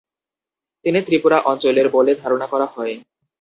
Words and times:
তিনি 0.85 0.99
ত্রিপুরা 1.07 1.37
অঞ্চলের 1.41 1.87
বলে 1.89 2.11
ধারণা 2.21 2.47
করা 2.47 2.67
হয়। 2.67 2.93